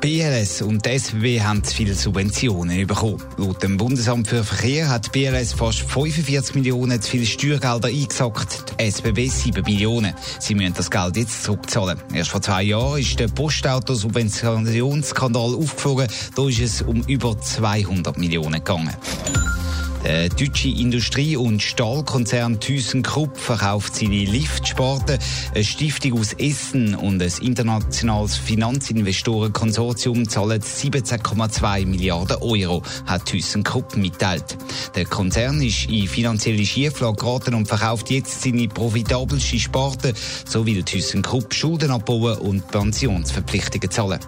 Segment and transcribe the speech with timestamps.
[0.00, 3.20] BLS und SBB haben zu viele Subventionen bekommen.
[3.36, 8.76] Laut dem Bundesamt für Verkehr hat die BLS fast 45 Millionen zu viele Steuergelder eingesackt,
[8.78, 10.14] die SBB 7 Millionen.
[10.38, 11.98] Sie müssen das Geld jetzt zurückzahlen.
[12.14, 16.06] Erst vor zwei Jahren ist der Postautosubventionsskandal aufgeflogen.
[16.36, 18.94] Da ist es um über 200 Millionen gegangen.
[20.04, 25.18] Der deutsche Industrie- und Stahlkonzern ThyssenKrupp verkauft seine Liftsparte.
[25.54, 34.56] Eine Stiftung aus Essen und ein internationales Finanzinvestorenkonsortium zahlen 17,2 Milliarden Euro, hat ThyssenKrupp mitteilt.
[34.94, 40.14] Der Konzern ist in finanzielle Schieflage geraten und verkauft jetzt seine profitabelste Sparte.
[40.46, 44.20] So will ThyssenKrupp Schulden abbauen und Pensionsverpflichtungen zahlen.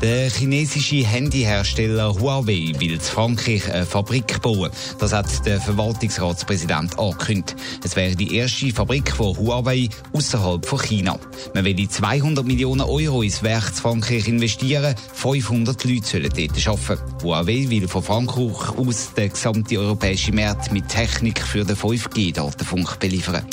[0.00, 4.70] Der chinesische Handyhersteller Huawei will in Frankreich eine Fabrik bauen.
[5.00, 7.56] Das hat der Verwaltungsratspräsident angekündigt.
[7.82, 11.18] Es wäre die erste Fabrik von Huawei außerhalb von China.
[11.52, 14.94] Man will 200 Millionen Euro ins Werk zu Frankreich investieren.
[15.14, 17.24] 500 Leute sollen dort arbeiten.
[17.24, 23.44] Huawei will von Frankreich aus den gesamten europäischen Markt mit Technik für den 5G-Datenfunk beliefern.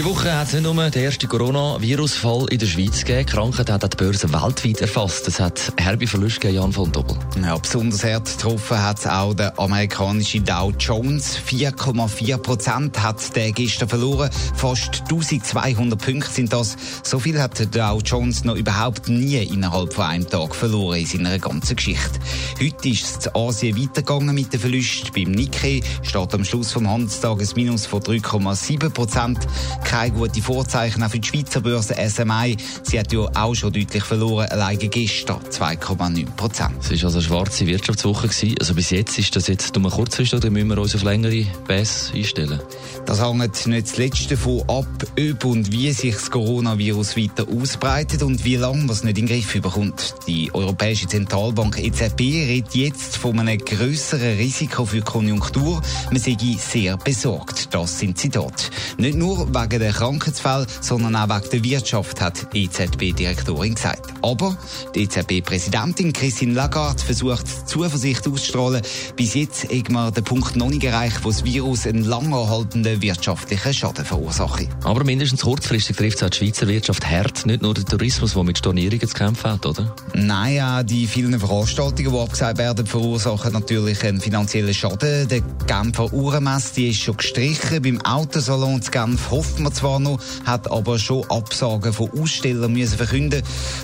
[0.00, 3.26] Die Woche hat es nicht nur den ersten Coronavirus-Fall in der Schweiz gegeben.
[3.26, 5.28] Krankheit hat die Börse weltweit erfasst.
[5.28, 7.18] Es hat herbe Verluste gegeben, Jan von Doppel.
[7.42, 11.38] Ja, besonders hart getroffen hat auch der amerikanische Dow Jones.
[11.46, 14.30] 4,4 Prozent hat der gestern verloren.
[14.54, 16.78] Fast 1200 Punkte sind das.
[17.02, 21.04] So viel hat der Dow Jones noch überhaupt nie innerhalb von einem Tag verloren in
[21.04, 22.18] seiner ganzen Geschichte.
[22.58, 25.10] Heute ist es in Asien weitergegangen mit den Verlusten.
[25.14, 29.46] Beim Nikkei steht am Schluss vom Handelstag ein Minus von 3,7 Prozent
[29.90, 32.56] keine guten Vorzeichen auch für die Schweizer Börse SMI.
[32.84, 36.76] Sie hat ja auch schon deutlich verloren, alleine gestern 2,9 Prozent.
[36.80, 38.28] Es war also eine schwarze Wirtschaftswoche.
[38.28, 38.54] Gewesen.
[38.60, 42.14] Also bis jetzt ist das jetzt nur kurzfristig oder müssen wir uns auf längere Bässe
[42.14, 42.60] einstellen?
[43.04, 44.86] Das hängt nicht zuletzt davon ab,
[45.18, 49.26] ob und wie sich das Coronavirus weiter ausbreitet und wie lange man es nicht in
[49.26, 50.14] den Griff bekommt.
[50.28, 55.82] Die Europäische Zentralbank EZB redet jetzt von einem grösseren Risiko für die Konjunktur.
[56.10, 57.74] Man sei sehr besorgt.
[57.74, 58.70] Das sind Zitate.
[58.98, 64.12] Nicht nur wegen der Krankheitsfälle, sondern auch wegen der Wirtschaft, hat die EZB-Direktorin gesagt.
[64.22, 64.56] Aber
[64.94, 68.82] die EZB-Präsidentin Christine Lagarde versucht Zuversicht auszustrahlen.
[69.16, 73.72] Bis jetzt hat man den Punkt noch nicht erreicht, wo das Virus einen langanhaltenden wirtschaftlichen
[73.74, 74.68] Schaden verursacht.
[74.84, 78.44] Aber mindestens kurzfristig trifft es auch die Schweizer Wirtschaft hart, nicht nur der Tourismus, der
[78.44, 79.94] mit Stornierungen zu kämpfen hat, oder?
[80.14, 85.28] Nein, ja, die vielen Veranstaltungen, die abgesagt werden, verursachen natürlich einen finanziellen Schaden.
[85.28, 87.82] Der Genfer Uhrenmesse ist schon gestrichen.
[87.82, 92.96] Beim Autosalon zu Genf hofft man zwar noch, hat aber schon Absagen von Ausstellern müssen
[92.96, 93.42] verkünden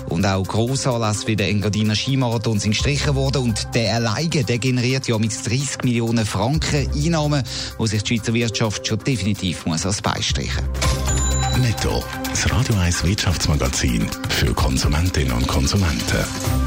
[0.09, 5.07] und auch Grossanlässe wie der Engadiner Skimarathon sind gestrichen worden und der alleine, der generiert
[5.07, 7.43] ja mit 30 Millionen Franken Einnahmen,
[7.77, 10.65] wo sich die Schweizer Wirtschaft schon definitiv muss als beistreichen.
[11.59, 16.66] Netto, das Radio 1 Wirtschaftsmagazin für Konsumentinnen und Konsumenten.